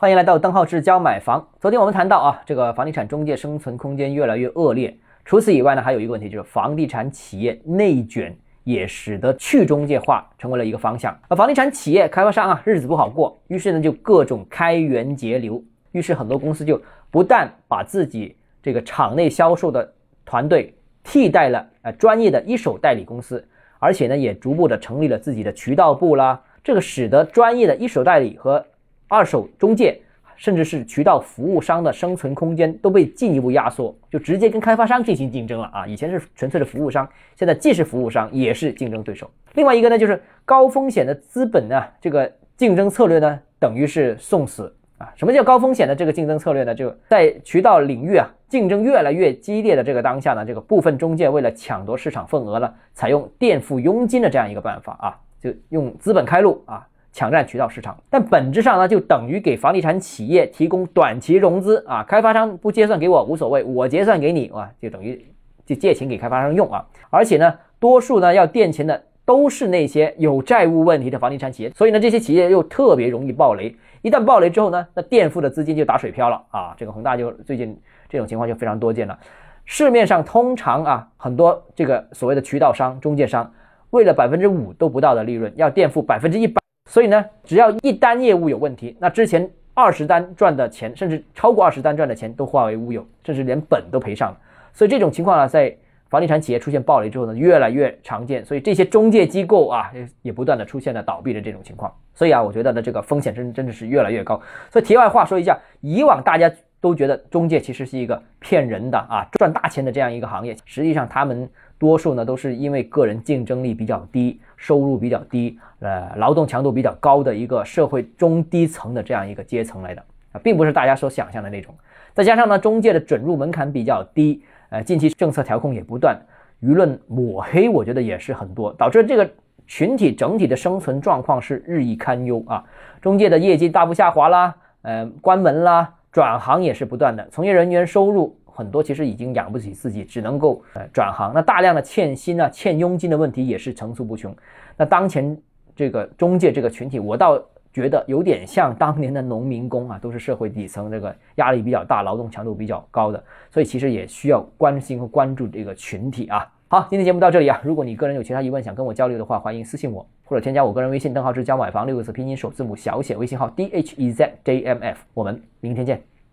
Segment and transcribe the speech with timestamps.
[0.00, 1.44] 欢迎来到邓浩志教买房。
[1.58, 4.96] 昨天我们谈到啊，这个房地产中介生存空间越来越恶劣。
[5.24, 8.32] 除此以外呢，还有一个问题就是房地产企业内卷
[8.62, 11.18] 也使得去中介化成为了一个方向。
[11.26, 15.60] 而房地产企业开发商啊，日子不好过，于是呢就各种开源节流。
[15.90, 16.80] 于是很多公司就
[17.10, 19.92] 不但把自己这个场内销售的
[20.24, 20.72] 团队
[21.02, 23.44] 替代了呃专业的一手代理公司，
[23.80, 26.40] 而且呢也逐步的成立了自己的渠道部啦。
[26.62, 28.64] 这个使得专业的一手代理和
[29.08, 29.98] 二手中介，
[30.36, 35.86] 甚至是渠道服务商的生存空间都被进一步压缩，就直接跟开发商进行竞争了啊！
[35.86, 39.28] 以前是纯粹的服务商，现在既是服务商也是竞争对手。
[39.54, 45.12] 另外一个呢，就是高风险的资本呢，这个竞争策略呢，等于是送死啊！
[45.16, 46.74] 什么叫高风险的这个竞争策略呢？
[46.74, 56.86] 就在渠道领域啊，竞争越来越激烈的这个当下呢，这个部分中介为了抢夺市场份额呢，采用垫付佣金的这样一个办法啊，就用资本开路啊。
[57.12, 62.04] 抢占渠道市场，但本质上呢，就等于给房地产企业提供短期融资啊。
[62.06, 65.26] 开发商不结算给我无所谓，我结算给你啊，就等于
[65.66, 66.86] 就借钱给开发商用啊。
[67.10, 73.74] 而且呢，多数呢要垫钱的都是那些有债务问题的房地产企业，所以呢，这些企业又特别容易暴雷。
[74.02, 76.74] 一旦暴雷之后呢，那垫付的资金就打水漂了啊。
[76.76, 77.76] 这个恒大就最近
[78.08, 79.18] 这种情况就非常多见了。
[79.64, 83.52] 市面上通常啊，很多这个所谓的渠道商、中介商，
[83.90, 86.57] 为了百分之五都不到的利润，要垫付百分之一。
[86.88, 94.38] 所以呢，只要一单业务有问题，那之前二十单赚的钱，甚至超过二十单赚的钱都化为乌有，甚至连本都赔上了。
[94.72, 95.76] 所以这种情况呢，在
[96.08, 98.42] 房地产企业出现暴雷之后呢，越来越常见。
[98.42, 101.94] 所以这些中介机构啊，也也不断的出现了倒闭的这种情况。
[102.14, 104.40] 所以啊，我觉得呢，这个风险真真的是越来越高。
[104.70, 111.48] 所以题外话说一下，以往大家都觉得中介其实是一个骗人的啊，赚大钱的这样一个行业，实际上他们。
[111.80, 121.72] 多数呢都是因为个人竞争力比较低，收入比较低，呃，劳动强度比较高的一个社会中低层的这样一个阶层来的啊，并不是大家所想象的那种。
[122.14, 126.20] 再加上呢，中介的准入门槛比较低，呃，近期政策调控也不断，
[126.60, 129.30] 舆论抹黑，我觉得也是很多，导致这个
[129.68, 132.64] 群体整体的生存状况是日益堪忧啊。
[133.00, 134.52] 中介的业绩大幅下滑啦，
[134.82, 138.36] 呃，关门啦，转行也是不断的，从业人员收入。
[138.44, 141.30] 很多其实已经养不起自己，只能够呃转行。
[141.32, 144.36] 那大量的欠薪啊、欠佣金的问题也是层出不穷。
[144.76, 145.40] 那当前
[145.76, 147.40] 这个中介这个群体，我到
[147.72, 156.50] 觉得有点像当年的农民工啊，都是社会底层，这个压力比较大、劳动强度比较高的，所以其实也需要关心和关注这个群体啊。
[156.68, 157.60] 好，今天节目到这里啊。
[157.64, 164.98] 如果你个人有其他疑问想跟我交流的话，欢迎私信我或者添加我个人微信：邓浩志教买房六个字拼音首字母小写，微信号 d h e z j m f。
[165.14, 166.17] 我们明天见。